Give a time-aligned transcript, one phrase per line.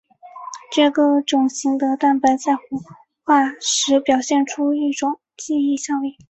[0.71, 2.63] 这个种系的蛋白在活
[3.23, 6.15] 化时表现出一种记忆效应。